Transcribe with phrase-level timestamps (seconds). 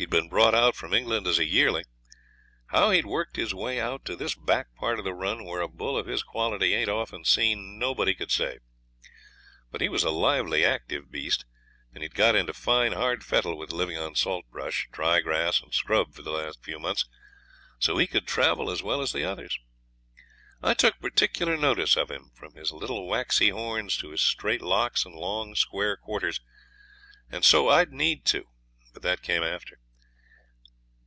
[0.00, 1.86] He'd been brought out from England as a yearling.
[2.66, 5.66] How he'd worked his way out to this back part of the run, where a
[5.66, 8.58] bull of his quality ain't often seen, nobody could say.
[9.72, 11.46] But he was a lively active beast,
[11.92, 16.14] and he'd got into fine hard fettle with living on saltbush, dry grass, and scrub
[16.14, 17.04] for the last few months,
[17.80, 19.58] so he could travel as well as the others.
[20.62, 25.04] I took particular notice of him, from his little waxy horns to his straight locks
[25.04, 26.40] and long square quarters.
[27.32, 28.44] And so I'd need to
[28.92, 29.80] but that came after.